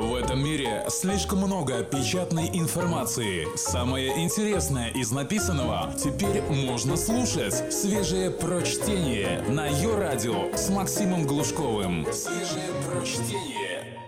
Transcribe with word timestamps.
В 0.00 0.14
этом 0.14 0.42
мире 0.42 0.86
слишком 0.88 1.40
много 1.40 1.84
печатной 1.84 2.48
информации. 2.54 3.46
Самое 3.54 4.24
интересное 4.24 4.88
из 4.88 5.12
написанного 5.12 5.92
теперь 5.92 6.40
можно 6.40 6.96
слушать. 6.96 7.70
Свежее 7.70 8.30
прочтение 8.30 9.42
на 9.42 9.66
ее 9.66 9.98
радио 9.98 10.56
с 10.56 10.70
Максимом 10.70 11.26
Глушковым. 11.26 12.06
Свежее 12.14 12.70
прочтение. 12.88 13.98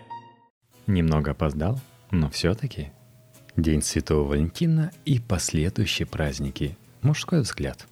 Немного 0.87 1.33
опоздал, 1.33 1.79
но 2.11 2.31
все-таки. 2.31 2.91
День 3.59 3.83
Святого 3.83 4.29
Валентина 4.29 4.93
и 5.05 5.21
последующие 5.21 6.07
праздники. 6.07 6.79
Мужской 7.03 7.43
взгляд. 7.43 7.87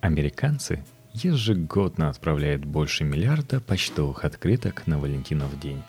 Американцы 0.00 0.82
ежегодно 1.12 2.08
отправляют 2.08 2.64
больше 2.64 3.04
миллиарда 3.04 3.60
почтовых 3.60 4.24
открыток 4.24 4.86
на 4.86 4.98
Валентинов 4.98 5.60
день. 5.60 5.82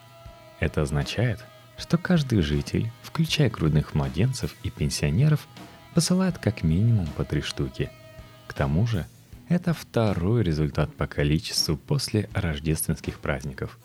Это 0.60 0.82
означает, 0.82 1.44
что 1.78 1.98
каждый 1.98 2.42
житель, 2.42 2.92
включая 3.02 3.50
грудных 3.50 3.96
младенцев 3.96 4.56
и 4.64 4.70
пенсионеров, 4.70 5.48
посылает 5.94 6.38
как 6.38 6.64
минимум 6.64 7.08
по 7.08 7.24
три 7.24 7.42
штуки. 7.42 7.90
К 8.48 8.54
тому 8.54 8.86
же, 8.86 9.06
это 9.48 9.74
второй 9.74 10.44
результат 10.44 10.94
по 10.94 11.08
количеству 11.08 11.78
после 11.78 12.30
рождественских 12.34 13.20
праздников. 13.20 13.80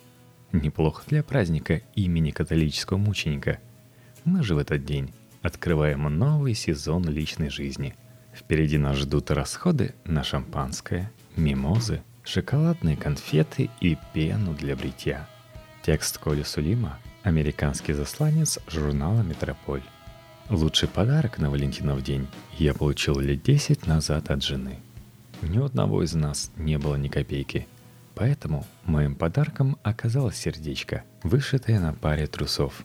Неплохо 0.52 1.02
для 1.06 1.22
праздника 1.22 1.82
имени 1.94 2.30
католического 2.30 2.98
мученика. 2.98 3.60
Мы 4.24 4.42
же 4.42 4.54
в 4.54 4.58
этот 4.58 4.84
день 4.84 5.12
открываем 5.42 6.02
новый 6.02 6.54
сезон 6.54 7.08
личной 7.08 7.50
жизни. 7.50 7.94
Впереди 8.34 8.78
нас 8.78 8.96
ждут 8.96 9.30
расходы 9.30 9.94
на 10.04 10.24
шампанское, 10.24 11.10
мимозы, 11.36 12.02
шоколадные 12.24 12.96
конфеты 12.96 13.70
и 13.80 13.96
пену 14.12 14.54
для 14.54 14.76
бритья– 14.76 15.28
Текст 15.84 16.16
Коли 16.16 16.44
Сулима– 16.44 16.98
американский 17.24 17.92
засланец 17.92 18.58
журнала 18.68 19.20
«Метрополь». 19.20 19.82
Лучший 20.48 20.88
подарок 20.88 21.36
на 21.36 21.50
Валентинов 21.50 22.02
день 22.02 22.26
я 22.56 22.72
получил 22.72 23.20
лет 23.20 23.42
10 23.42 23.86
назад 23.86 24.30
от 24.30 24.42
жены. 24.42 24.78
Ни 25.42 25.62
одного 25.62 26.02
из 26.02 26.14
нас 26.14 26.50
не 26.56 26.78
было 26.78 26.94
ни 26.94 27.08
копейки. 27.08 27.68
Поэтому 28.14 28.66
моим 28.84 29.14
подарком 29.14 29.76
оказалось 29.82 30.36
сердечко, 30.36 31.04
вышитое 31.22 31.78
на 31.78 31.92
паре 31.92 32.28
трусов. 32.28 32.82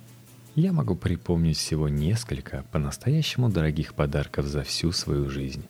Я 0.56 0.74
могу 0.74 0.98
припомнить 0.98 1.56
всего 1.56 1.88
несколько 1.88 2.66
по-настоящему 2.74 3.48
дорогих 3.48 3.94
подарков 3.94 4.46
за 4.46 4.64
всю 4.64 4.92
свою 4.92 5.30
жизнь. 5.30 5.64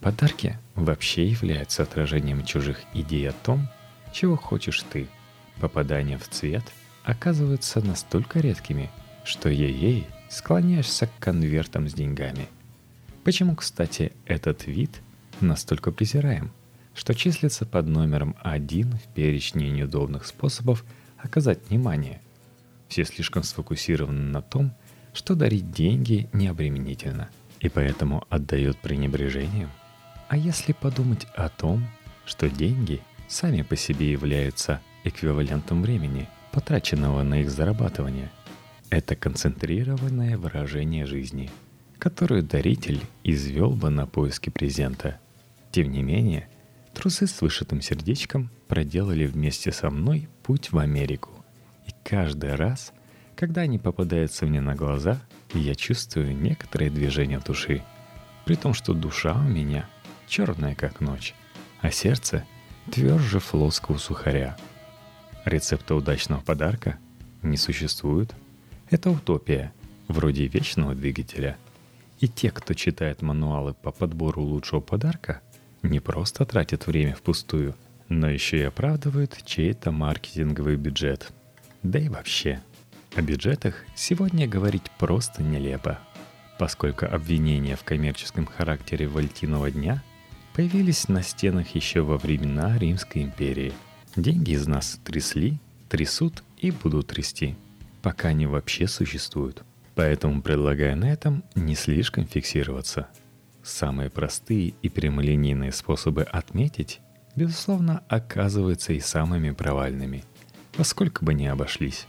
Подарки 0.00 0.58
вообще 0.74 1.28
являются 1.28 1.84
отражением 1.84 2.44
чужих 2.44 2.80
идей 2.94 3.28
о 3.28 3.32
том, 3.32 3.68
чего 4.12 4.34
хочешь 4.34 4.82
ты– 4.90 5.06
попадания 5.60 6.18
в 6.18 6.28
цвет 6.28 6.64
оказываются 7.04 7.80
настолько 7.84 8.40
редкими, 8.40 8.90
что 9.24 9.48
ей-ей 9.48 10.06
склоняешься 10.28 11.06
к 11.06 11.18
конвертам 11.18 11.88
с 11.88 11.94
деньгами. 11.94 12.48
Почему, 13.22 13.54
кстати, 13.56 14.12
этот 14.26 14.66
вид 14.66 15.00
настолько 15.40 15.90
презираем, 15.92 16.52
что 16.94 17.14
числится 17.14 17.66
под 17.66 17.86
номером 17.86 18.36
один 18.42 18.92
в 18.92 19.14
перечне 19.14 19.70
неудобных 19.70 20.26
способов 20.26 20.84
оказать 21.18 21.68
внимание? 21.68 22.20
Все 22.88 23.04
слишком 23.04 23.42
сфокусированы 23.42 24.20
на 24.20 24.42
том, 24.42 24.72
что 25.12 25.34
дарить 25.34 25.70
деньги 25.70 26.28
необременительно, 26.32 27.30
и 27.60 27.68
поэтому 27.68 28.24
отдают 28.28 28.78
пренебрежением. 28.78 29.70
А 30.28 30.36
если 30.36 30.72
подумать 30.72 31.26
о 31.34 31.48
том, 31.48 31.86
что 32.26 32.50
деньги 32.50 33.00
сами 33.28 33.62
по 33.62 33.76
себе 33.76 34.10
являются 34.12 34.80
эквивалентом 35.04 35.82
времени, 35.82 36.28
потраченного 36.50 37.22
на 37.22 37.40
их 37.42 37.50
зарабатывание. 37.50 38.30
Это 38.90 39.14
концентрированное 39.16 40.36
выражение 40.38 41.06
жизни, 41.06 41.50
которое 41.98 42.42
даритель 42.42 43.02
извел 43.22 43.70
бы 43.70 43.90
на 43.90 44.06
поиски 44.06 44.50
презента. 44.50 45.20
Тем 45.70 45.90
не 45.90 46.02
менее, 46.02 46.48
трусы 46.94 47.26
с 47.26 47.40
вышитым 47.40 47.80
сердечком 47.80 48.50
проделали 48.68 49.26
вместе 49.26 49.72
со 49.72 49.90
мной 49.90 50.28
путь 50.42 50.72
в 50.72 50.78
Америку. 50.78 51.30
И 51.86 51.90
каждый 52.02 52.54
раз, 52.54 52.92
когда 53.36 53.62
они 53.62 53.78
попадаются 53.78 54.46
мне 54.46 54.60
на 54.60 54.74
глаза, 54.74 55.20
я 55.52 55.74
чувствую 55.74 56.36
некоторое 56.36 56.90
движение 56.90 57.40
души. 57.40 57.82
При 58.44 58.54
том, 58.54 58.74
что 58.74 58.94
душа 58.94 59.34
у 59.34 59.48
меня 59.48 59.88
черная, 60.28 60.74
как 60.74 61.00
ночь, 61.00 61.34
а 61.80 61.90
сердце 61.90 62.44
тверже 62.90 63.40
флоского 63.40 63.98
сухаря– 63.98 64.56
Рецепта 65.44 65.94
удачного 65.94 66.40
подарка 66.40 66.98
не 67.42 67.58
существует. 67.58 68.34
Это 68.90 69.10
утопия, 69.10 69.72
вроде 70.08 70.46
вечного 70.46 70.94
двигателя. 70.94 71.58
И 72.20 72.28
те, 72.28 72.50
кто 72.50 72.72
читает 72.72 73.20
мануалы 73.20 73.74
по 73.74 73.90
подбору 73.92 74.42
лучшего 74.42 74.80
подарка, 74.80 75.42
не 75.82 76.00
просто 76.00 76.46
тратят 76.46 76.86
время 76.86 77.14
впустую, 77.14 77.74
но 78.08 78.30
еще 78.30 78.58
и 78.58 78.62
оправдывают 78.62 79.36
чей-то 79.44 79.90
маркетинговый 79.90 80.76
бюджет. 80.76 81.30
Да 81.82 81.98
и 81.98 82.08
вообще, 82.08 82.62
о 83.14 83.20
бюджетах 83.20 83.84
сегодня 83.94 84.48
говорить 84.48 84.90
просто 84.98 85.42
нелепо, 85.42 85.98
поскольку 86.58 87.04
обвинения 87.04 87.76
в 87.76 87.84
коммерческом 87.84 88.46
характере 88.46 89.08
Вальтиного 89.08 89.70
дня 89.70 90.02
появились 90.54 91.08
на 91.08 91.22
стенах 91.22 91.74
еще 91.74 92.00
во 92.00 92.16
времена 92.16 92.78
Римской 92.78 93.24
империи– 93.24 93.74
Деньги 94.16 94.52
из 94.52 94.68
нас 94.68 95.00
трясли, 95.02 95.58
трясут 95.88 96.44
и 96.58 96.70
будут 96.70 97.08
трясти, 97.08 97.56
пока 98.00 98.28
они 98.28 98.46
вообще 98.46 98.86
существуют. 98.86 99.64
Поэтому 99.96 100.40
предлагаю 100.40 100.96
на 100.96 101.12
этом 101.12 101.42
не 101.56 101.74
слишком 101.74 102.24
фиксироваться. 102.26 103.08
Самые 103.64 104.10
простые 104.10 104.74
и 104.82 104.88
прямолинейные 104.88 105.72
способы 105.72 106.22
отметить, 106.22 107.00
безусловно, 107.34 108.04
оказываются 108.08 108.92
и 108.92 109.00
самыми 109.00 109.50
провальными, 109.50 110.24
поскольку 110.76 111.24
бы 111.24 111.34
не 111.34 111.48
обошлись. 111.48 112.06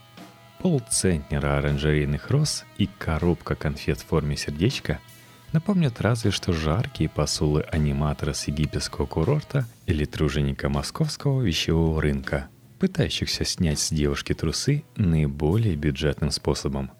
Полцентнера 0.59 1.57
оранжерейных 1.57 2.29
роз 2.29 2.65
и 2.77 2.87
коробка 2.99 3.55
конфет 3.55 3.99
в 3.99 4.05
форме 4.05 4.37
сердечка– 4.37 4.99
напомнят 5.55 6.01
разве 6.01 6.31
что 6.31 6.51
жаркие 6.51 7.07
посулы 7.07 7.61
аниматора 7.61 8.33
с 8.33 8.45
египетского 8.49 9.05
курорта 9.05 9.65
или 9.85 10.03
труженика 10.03 10.67
московского 10.67 11.41
вещевого 11.41 12.01
рынка, 12.01 12.49
пытающихся 12.77 13.45
снять 13.45 13.79
с 13.79 13.89
девушки 13.89 14.33
трусы 14.33 14.83
наиболее 14.97 15.77
бюджетным 15.77 16.31
способом. 16.31 16.91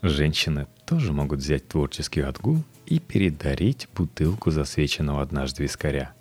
Женщины 0.00 0.68
тоже 0.86 1.12
могут 1.12 1.40
взять 1.40 1.68
творческий 1.68 2.22
отгул 2.22 2.64
и 2.86 2.98
передарить 2.98 3.88
бутылку 3.94 4.50
засвеченного 4.50 5.20
однажды 5.20 5.64
вискаря. 5.64 6.14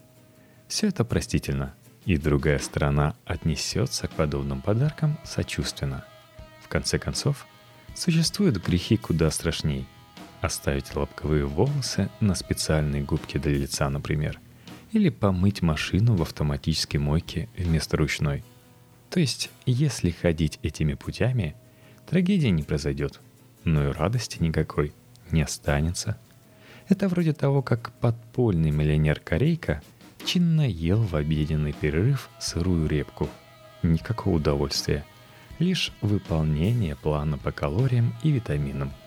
Все 0.68 0.88
это 0.88 1.06
простительно, 1.06 1.74
и 2.04 2.18
другая 2.18 2.60
сторона 2.60 3.16
отнесется 3.24 4.10
к 4.10 4.12
подобным 4.12 4.62
подаркам 4.62 5.18
сочувственно. 5.24 6.04
В 6.62 6.68
конце 6.68 7.00
концов, 7.00 7.48
существуют 7.96 8.58
грехи 8.58 8.98
куда 8.98 9.32
страшнее– 9.32 9.86
Оставить 10.42 10.96
лобковые 10.96 11.46
волосы 11.46 12.10
на 12.20 12.36
специальной 12.36 13.02
губке 13.02 13.40
для 13.40 13.54
лица, 13.54 13.90
например. 13.90 14.40
Или 14.92 15.10
помыть 15.10 15.62
машину 15.62 16.16
в 16.16 16.22
автоматической 16.22 17.00
мойке 17.00 17.50
вместо 17.58 17.98
ручной. 17.98 18.44
То 19.10 19.20
есть, 19.20 19.50
если 19.66 20.12
ходить 20.12 20.60
этими 20.62 20.94
путями, 20.94 21.56
трагедия 22.08 22.52
не 22.52 22.62
произойдет, 22.62 23.20
но 23.64 23.90
и 23.90 23.92
радости 23.92 24.38
никакой 24.42 24.94
не 25.32 25.42
останется. 25.42 26.20
Это 26.88 27.08
вроде 27.08 27.34
того, 27.34 27.62
как 27.62 27.92
подпольный 28.00 28.72
миллионер-корейка 28.72 29.82
чинно 30.24 30.68
ел 30.70 31.02
в 31.02 31.16
обеденный 31.16 31.74
перерыв 31.74 32.30
сырую 32.40 32.88
репку. 32.88 33.30
Никакого 33.82 34.36
удовольствия, 34.36 35.04
лишь 35.60 35.92
выполнение 36.02 36.96
плана 36.96 37.38
по 37.38 37.52
калориям 37.52 38.14
и 38.24 38.30
витаминам– 38.30 38.92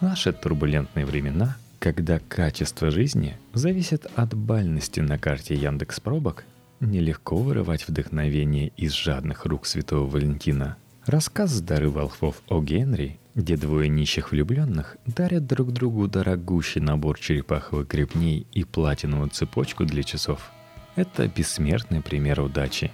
Наши 0.00 0.30
турбулентные 0.30 1.06
времена, 1.06 1.56
когда 1.78 2.18
качество 2.18 2.90
жизни 2.90 3.38
зависит 3.54 4.06
от 4.14 4.34
бальности 4.34 5.00
на 5.00 5.18
карте 5.18 5.54
Яндекс 5.54 6.00
Пробок, 6.00 6.44
нелегко 6.80 7.36
вырывать 7.36 7.88
вдохновение 7.88 8.72
из 8.76 8.92
жадных 8.92 9.46
рук 9.46 9.64
святого 9.64 10.06
Валентина. 10.06 10.76
Рассказ 11.06 11.62
«Дары 11.62 11.88
волхвов» 11.88 12.42
о 12.48 12.60
Генри, 12.60 13.18
где 13.34 13.56
двое 13.56 13.88
нищих 13.88 14.32
влюбленных 14.32 14.98
дарят 15.06 15.46
друг 15.46 15.72
другу 15.72 16.08
дорогущий 16.08 16.82
набор 16.82 17.18
черепаховых 17.18 17.88
гребней 17.88 18.46
и 18.52 18.64
платиновую 18.64 19.30
цепочку 19.30 19.86
для 19.86 20.02
часов. 20.02 20.50
Это 20.94 21.26
бессмертный 21.26 22.02
пример 22.02 22.40
удачи. 22.40 22.92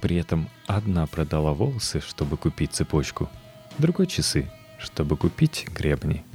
При 0.00 0.16
этом 0.16 0.48
одна 0.66 1.06
продала 1.06 1.52
волосы, 1.52 2.00
чтобы 2.00 2.38
купить 2.38 2.72
цепочку, 2.72 3.28
другой 3.76 4.06
часы, 4.06 4.50
чтобы 4.78 5.18
купить 5.18 5.66
гребни– 5.74 6.24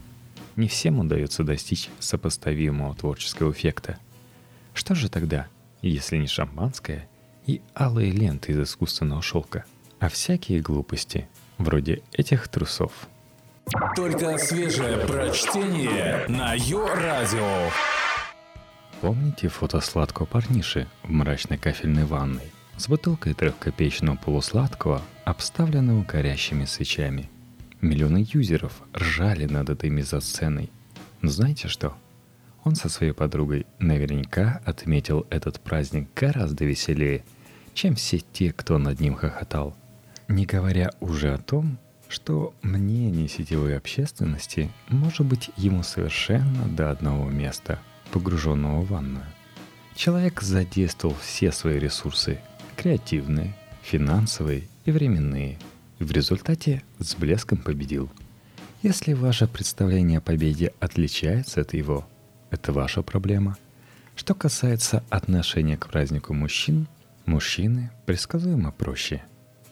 не 0.56 0.68
всем 0.68 1.00
удается 1.00 1.44
достичь 1.44 1.90
сопоставимого 2.00 2.96
творческого 2.96 3.52
эффекта. 3.52 3.98
Что 4.74 4.96
же 4.96 5.10
тогда, 5.10 5.48
если 5.82 6.18
не 6.18 6.28
шампанское 6.28 7.08
и 7.46 7.62
алые 7.76 8.12
ленты 8.12 8.54
из 8.54 8.60
искусственного 8.60 9.22
шелка, 9.22 9.66
а 10.00 10.10
всякие 10.10 10.60
глупости, 10.62 11.28
Вроде 11.58 12.02
этих 12.12 12.48
трусов. 12.48 12.92
Только 13.96 14.38
свежее 14.38 14.98
прочтение 15.08 16.26
на 16.28 16.54
Йо-Радио. 16.56 17.70
Помните 19.02 19.48
фото 19.48 19.80
сладкого 19.80 20.26
парниши 20.26 20.88
в 21.04 21.10
мрачной 21.10 21.58
кафельной 21.58 22.06
ванной 22.06 22.52
с 22.78 22.88
бутылкой 22.88 23.34
трехкопеечного 23.34 24.18
полусладкого, 24.18 25.02
обставленного 25.26 26.04
горящими 26.04 26.66
свечами? 26.66 27.30
Миллионы 27.84 28.26
юзеров 28.32 28.82
ржали 28.96 29.44
над 29.44 29.70
этой 29.70 29.90
мизосценой. 29.90 30.72
Но 31.22 31.30
знаете 31.30 31.68
что? 31.68 31.98
Он 32.64 32.76
со 32.76 32.88
своей 32.88 33.12
подругой 33.12 33.66
наверняка 33.78 34.62
отметил 34.64 35.28
этот 35.30 35.60
праздник 35.60 36.08
гораздо 36.16 36.64
веселее, 36.64 37.26
чем 37.74 37.96
все 37.96 38.20
те, 38.20 38.54
кто 38.54 38.78
над 38.78 39.02
ним 39.02 39.16
хохотал. 39.16 39.76
Не 40.30 40.46
говоря 40.46 40.92
уже 41.02 41.34
о 41.34 41.38
том, 41.38 41.78
что 42.08 42.54
мнение 42.62 43.28
сетевой 43.28 43.76
общественности 43.76 44.72
может 44.88 45.26
быть 45.26 45.52
ему 45.58 45.84
совершенно 45.84 46.70
до 46.70 46.90
одного 46.90 47.30
места, 47.30 47.80
погруженного 48.14 48.80
в 48.80 48.88
ванную. 48.88 49.26
Человек 49.98 50.42
задействовал 50.42 51.18
все 51.22 51.52
свои 51.52 51.80
ресурсы– 51.80 52.40
креативные, 52.78 53.54
финансовые 53.82 54.70
и 54.86 54.92
временные– 54.92 55.60
в 56.04 56.12
результате 56.12 56.84
с 57.00 57.16
блеском 57.16 57.58
победил. 57.58 58.10
Если 58.82 59.14
ваше 59.14 59.48
представление 59.48 60.18
о 60.18 60.22
победе 60.22 60.74
отличается 60.80 61.62
от 61.62 61.74
его, 61.74 62.06
это 62.52 62.74
ваша 62.74 63.02
проблема. 63.02 63.58
Что 64.16 64.36
касается 64.36 65.04
отношения 65.10 65.78
к 65.78 65.88
празднику 65.88 66.34
мужчин, 66.34 66.88
мужчины 67.26 67.92
предсказуемо 68.06 68.72
проще. 68.72 69.24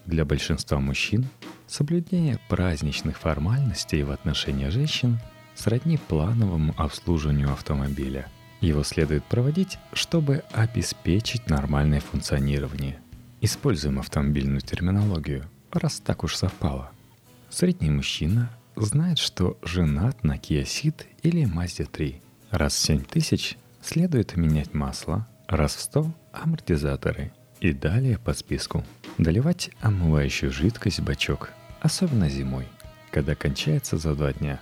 Для 0.06 0.24
большинства 0.24 0.80
мужчин 0.80 1.26
соблюдение 1.66 2.38
праздничных 2.48 3.18
формальностей 3.18 4.02
в 4.02 4.10
отношении 4.10 4.68
женщин 4.68 5.18
сродни 5.54 5.96
плановому 5.96 6.74
обслуживанию 6.76 7.52
автомобиля. 7.52 8.26
Его 8.60 8.82
следует 8.82 9.24
проводить, 9.24 9.78
чтобы 9.92 10.42
обеспечить 10.52 11.48
нормальное 11.48 12.00
функционирование. 12.00 12.98
Используем 13.40 13.98
автомобильную 13.98 14.60
терминологию, 14.60 15.44
раз 15.74 16.00
так 16.00 16.24
уж 16.24 16.36
совпало. 16.36 16.90
Средний 17.50 17.90
мужчина 17.90 18.50
знает, 18.76 19.18
что 19.18 19.58
женат 19.62 20.24
на 20.24 20.36
Kia 20.36 20.62
Ceed 20.62 21.04
или 21.22 21.42
Mazda 21.44 21.86
3. 21.86 22.20
Раз 22.50 22.74
в 22.74 22.78
7 22.78 23.04
тысяч 23.04 23.56
следует 23.82 24.36
менять 24.36 24.74
масло, 24.74 25.26
раз 25.48 25.74
в 25.76 25.80
100– 25.80 26.12
амортизаторы 26.32 27.32
и 27.60 27.72
далее 27.72 28.18
по 28.18 28.32
списку. 28.32 28.84
Доливать 29.18 29.70
омывающую 29.80 30.50
жидкость 30.50 31.00
в 31.00 31.04
бачок, 31.04 31.50
особенно 31.80 32.28
зимой, 32.28 32.66
когда 33.10 33.34
кончается 33.34 33.98
за 33.98 34.14
два 34.14 34.32
дня. 34.32 34.60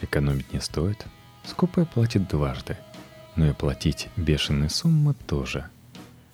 Экономить 0.00 0.52
не 0.52 0.60
стоит, 0.60 1.06
скупой 1.44 1.86
платит 1.86 2.28
дважды, 2.28 2.76
но 3.36 3.48
и 3.48 3.52
платить 3.52 4.08
бешеные 4.16 4.70
суммы 4.70 5.14
тоже. 5.26 5.68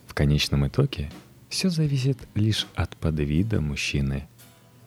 В 0.07 0.15
конечном 0.15 0.67
итоге 0.67 1.11
все 1.51 1.69
зависит 1.69 2.17
лишь 2.35 2.67
от 2.75 2.97
подвида 2.97 3.61
мужчины. 3.61 4.27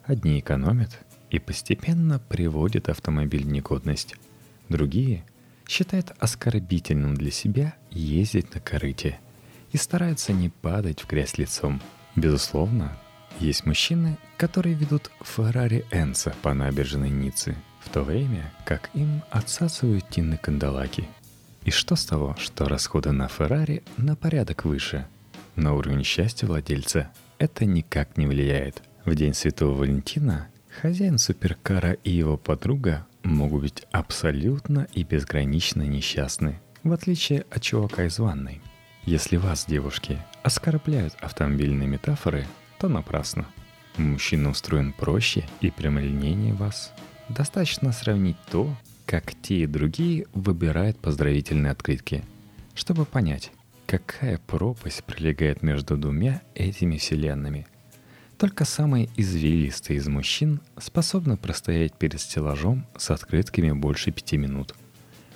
Одни 0.04 0.40
экономят 0.40 0.98
и 1.30 1.38
постепенно 1.38 2.18
приводят 2.18 2.88
автомобиль 2.88 3.44
в 3.44 3.48
негодность, 3.48 4.16
другие– 4.68 5.24
считает 5.68 6.12
оскорбительным 6.18 7.14
для 7.14 7.30
себя 7.30 7.74
ездить 7.90 8.54
на 8.54 8.60
корыте 8.60 9.18
и 9.72 9.76
старается 9.76 10.32
не 10.32 10.48
падать 10.48 11.00
в 11.00 11.08
грязь 11.08 11.38
лицом. 11.38 11.80
Безусловно, 12.16 12.96
есть 13.40 13.66
мужчины, 13.66 14.18
которые 14.36 14.74
ведут 14.74 15.10
Феррари 15.22 15.84
Энса 15.90 16.34
по 16.42 16.54
набережной 16.54 17.10
Ниццы, 17.10 17.56
в 17.80 17.88
то 17.88 18.02
время 18.02 18.52
как 18.64 18.90
им 18.94 19.22
отсасывают 19.30 20.08
тины 20.08 20.36
кандалаки. 20.36 21.08
И 21.64 21.70
что 21.70 21.96
с 21.96 22.04
того, 22.04 22.36
что 22.38 22.68
расходы 22.68 23.12
на 23.12 23.26
Феррари 23.28 23.82
на 23.96 24.16
порядок 24.16 24.64
выше? 24.64 25.06
На 25.56 25.74
уровень 25.74 26.02
счастья 26.02 26.46
владельца 26.46 27.10
это 27.38 27.64
никак 27.64 28.16
не 28.16 28.26
влияет. 28.26 28.82
В 29.04 29.14
день 29.14 29.34
Святого 29.34 29.78
Валентина 29.78 30.48
хозяин 30.80 31.18
суперкара 31.18 31.92
и 31.92 32.10
его 32.10 32.36
подруга 32.36 33.06
могут 33.22 33.62
быть 33.62 33.86
абсолютно 33.92 34.88
и 34.92 35.04
безгранично 35.04 35.82
несчастны, 35.82 36.60
в 36.82 36.92
отличие 36.92 37.44
от 37.50 37.62
чувака 37.62 38.06
из 38.06 38.18
ванной. 38.18 38.60
Если 39.04 39.36
вас, 39.36 39.66
девушки, 39.66 40.18
оскорбляют 40.42 41.14
автомобильные 41.20 41.86
метафоры, 41.88 42.46
то 42.80 42.88
напрасно. 42.88 43.46
Мужчина 43.96 44.50
устроен 44.50 44.92
проще 44.92 45.44
и 45.60 45.70
прямолинейнее 45.70 46.54
вас. 46.54 46.92
Достаточно 47.28 47.92
сравнить 47.92 48.36
то, 48.50 48.74
как 49.06 49.34
те 49.40 49.58
и 49.58 49.66
другие 49.66 50.26
выбирают 50.34 50.98
поздравительные 50.98 51.70
открытки, 51.70 52.24
чтобы 52.74 53.04
понять, 53.04 53.52
какая 53.86 54.38
пропасть 54.38 55.04
пролегает 55.04 55.62
между 55.62 55.96
двумя 55.96 56.42
этими 56.54 56.96
вселенными– 56.98 57.66
только 58.38 58.64
самые 58.64 59.08
извилистые 59.16 59.98
из 59.98 60.08
мужчин 60.08 60.60
способны 60.76 61.36
простоять 61.36 61.94
перед 61.94 62.20
стеллажом 62.20 62.86
с 62.96 63.10
открытками 63.10 63.72
больше 63.72 64.10
пяти 64.10 64.36
минут. 64.36 64.74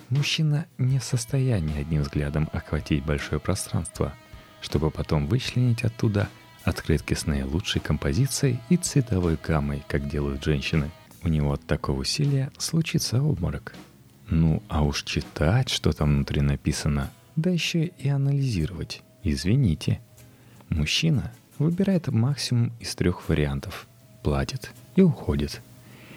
Мужчина 0.08 0.66
не 0.78 0.98
в 0.98 1.04
состоянии 1.04 1.80
одним 1.80 2.02
взглядом 2.02 2.48
охватить 2.52 3.04
большое 3.04 3.40
пространство, 3.40 4.14
чтобы 4.60 4.90
потом 4.90 5.26
вычленить 5.26 5.84
оттуда 5.84 6.28
открытки 6.64 7.14
с 7.14 7.26
наилучшей 7.26 7.80
композицией 7.80 8.60
и 8.68 8.76
цветовой 8.76 9.38
гаммой, 9.42 9.82
как 9.86 10.08
делают 10.08 10.44
женщины. 10.44 10.90
У 11.22 11.28
него 11.28 11.52
от 11.52 11.64
такого 11.66 12.00
усилия 12.00 12.50
случится 12.58 13.22
обморок. 13.22 13.74
Ну, 14.28 14.62
а 14.68 14.82
уж 14.82 15.04
читать, 15.04 15.68
что 15.68 15.92
там 15.92 16.16
внутри 16.16 16.40
написано, 16.40 17.10
да 17.38 17.50
еще 17.50 17.86
и 17.86 18.08
анализировать. 18.08 19.02
Извините. 19.22 20.00
Мужчина 20.70 21.32
выбирает 21.58 22.08
максимум 22.08 22.72
из 22.80 22.96
трех 22.96 23.28
вариантов, 23.28 23.86
платит 24.24 24.72
и 24.96 25.02
уходит. 25.02 25.62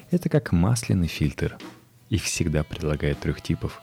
Это 0.10 0.30
как 0.30 0.52
масляный 0.52 1.08
фильтр. 1.08 1.60
Их 2.10 2.24
всегда 2.24 2.64
предлагают 2.64 3.20
трех 3.20 3.40
типов. 3.42 3.82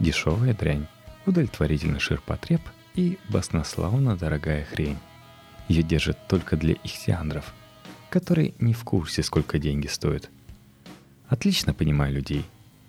Дешевая 0.00 0.54
дрянь, 0.54 0.86
удовлетворительный 1.26 2.00
ширпотреб 2.00 2.62
и 2.94 3.18
баснославно 3.28 4.16
дорогая 4.16 4.64
хрень. 4.64 4.96
Ее 5.68 5.82
держат 5.82 6.26
только 6.26 6.56
для 6.56 6.72
ихтиандров, 6.84 7.52
которые 8.08 8.54
не 8.60 8.72
в 8.72 8.82
курсе, 8.84 9.22
сколько 9.22 9.58
деньги 9.58 9.88
стоят. 9.88 10.30
Отлично 11.28 11.74
понимаю 11.74 12.14
людей, 12.14 12.46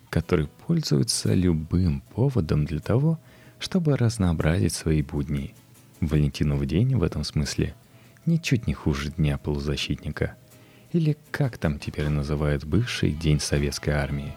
которые 0.10 0.48
пользуются 0.65 1.34
любым 1.34 2.00
поводом 2.15 2.63
для 2.63 2.79
того, 2.79 3.20
чтобы 3.60 3.98
разнообразить 3.98 4.74
свои 4.74 5.01
будни. 5.01 5.54
Валентинов 6.01 6.66
день 6.66 6.96
в 6.96 7.04
этом 7.04 7.24
смысле– 7.24 7.75
ничуть 8.25 8.68
не 8.68 8.74
хуже 8.74 9.12
Дня 9.12 9.38
полузащитника. 9.38 10.36
Или 10.92 11.18
как 11.32 11.58
там 11.58 11.78
теперь 11.78 12.10
называют 12.10 12.63
бывший 12.63 13.12
День 13.12 13.39
Советской 13.39 13.92
Армии. 13.92 14.36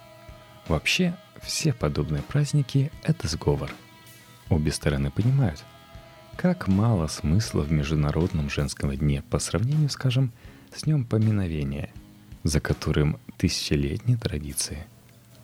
Вообще, 0.69 1.17
все 1.41 1.73
подобные 1.73 2.23
праздники– 2.23 2.91
это 3.03 3.29
сговор. 3.29 3.71
Обе 4.51 4.71
стороны 4.71 5.11
понимают, 5.11 5.65
как 6.37 6.69
мало 6.69 7.07
смысла 7.07 7.63
в 7.63 7.73
Международном 7.73 8.51
женском 8.51 8.95
дне 8.95 9.23
по 9.23 9.39
сравнению, 9.39 9.89
скажем, 9.89 10.33
с 10.75 10.83
Днем 10.83 11.05
поминовения, 11.05 11.91
за 12.45 12.61
которым 12.61 13.19
тысячелетние 13.37 14.17
традиции. 14.17 14.87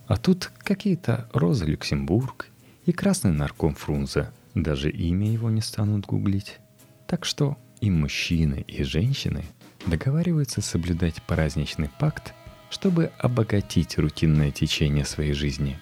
А 0.06 0.16
тут 0.16 0.50
какие-то 0.58 1.28
Роза 1.32 1.64
Люксембург 1.66 2.48
и 2.88 2.92
красный 2.92 3.32
нарком 3.32 3.74
Фрунзе, 3.74 4.30
даже 4.54 4.90
имя 4.90 5.30
его 5.30 5.50
не 5.50 5.60
станут 5.60 6.06
гуглить. 6.06 6.58
Так 7.06 7.26
что 7.26 7.58
и 7.82 7.90
мужчины, 7.90 8.64
и 8.66 8.82
женщины 8.82 9.44
договариваются 9.84 10.62
соблюдать 10.62 11.22
праздничный 11.22 11.90
пакт, 12.00 12.32
чтобы 12.70 13.12
обогатить 13.18 13.98
рутинное 13.98 14.52
течение 14.52 15.04
своей 15.04 15.34
жизни. 15.34 15.78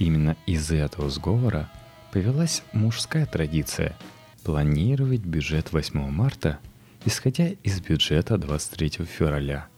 Именно 0.00 0.36
из 0.46 0.72
этого 0.72 1.08
сговора 1.08 1.70
повелась 2.10 2.64
мужская 2.72 3.26
традиция 3.26 3.96
планировать 4.42 5.20
бюджет 5.20 5.70
8 5.70 6.10
марта, 6.10 6.58
исходя 7.04 7.46
из 7.62 7.80
бюджета 7.80 8.38
23 8.38 9.04
февраля. 9.04 9.68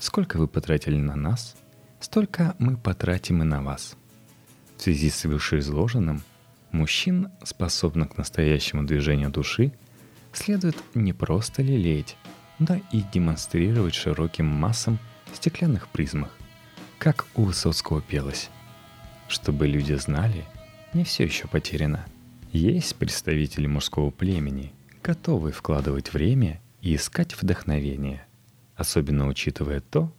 Сколько 0.00 0.38
вы 0.38 0.48
потратили 0.48 0.96
на 0.96 1.14
нас, 1.14 1.54
столько 2.00 2.56
мы 2.58 2.76
потратим 2.76 3.42
и 3.42 3.44
на 3.44 3.62
вас. 3.62 3.96
В 4.78 4.82
связи 4.82 5.10
с 5.10 5.24
вышеизложенным, 5.24 6.22
мужчин, 6.72 7.28
способных 7.44 8.14
к 8.14 8.16
настоящему 8.16 8.84
движению 8.84 9.28
души– 9.28 9.72
следует 10.32 10.76
не 10.94 11.12
просто 11.12 11.62
лелеять, 11.62 12.16
но 12.58 12.80
и 12.92 13.02
демонстрировать 13.12 13.94
широким 13.94 14.46
массам 14.46 14.98
в 15.32 15.36
стеклянных 15.36 15.88
призмах, 15.88 16.30
как 16.98 17.26
у 17.34 17.44
Высоцкого 17.44 18.00
пелось. 18.00 18.50
Чтобы 19.28 19.66
люди 19.66 19.94
знали, 19.94 20.44
не 20.94 21.04
все 21.04 21.24
еще 21.24 21.48
потеряно. 21.48 22.06
Есть 22.52 22.96
представители 22.96 23.66
мужского 23.66 24.10
племени, 24.10 24.72
готовые 25.02 25.52
вкладывать 25.52 26.12
время 26.12 26.60
и 26.80 26.94
искать 26.94 27.40
вдохновение. 27.40 28.24
особенно 28.76 29.26
учитывая 29.26 29.80
то, 29.80 30.12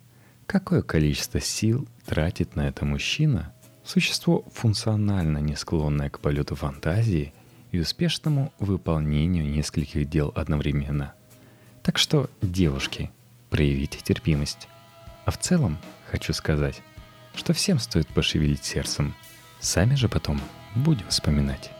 какое 0.46 0.82
количество 0.82 1.40
сил 1.40 1.88
тратит 2.06 2.58
на 2.58 2.68
это 2.68 2.84
мужчина, 2.84 3.54
существо 3.84 4.46
функционально 4.54 5.40
не 5.40 5.56
склонное 5.56 6.10
к 6.10 6.20
полету 6.20 6.56
фантазии 6.56 7.34
и 7.72 7.80
успешному 7.80 8.52
выполнению 8.60 9.50
нескольких 9.50 10.10
дел 10.10 10.32
одновременно. 10.36 11.14
Так 11.84 11.98
что, 11.98 12.30
девушки, 12.42 13.12
проявите 13.50 14.00
терпимость. 14.00 14.68
А 15.26 15.32
в 15.32 15.38
целом 15.38 15.78
хочу 16.10 16.34
сказать, 16.34 16.82
что 17.36 17.54
всем 17.54 17.80
стоит 17.80 18.08
пошевелить 18.08 18.64
сердцем. 18.64 19.14
Сами 19.60 19.96
же 19.96 20.10
потом 20.10 20.40
будем 20.76 21.08
вспоминать. 21.08 21.72